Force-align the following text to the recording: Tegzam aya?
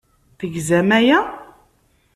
Tegzam 0.39 0.89
aya? 0.97 1.19